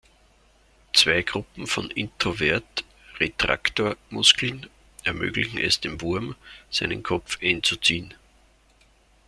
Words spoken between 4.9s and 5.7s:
ermöglichen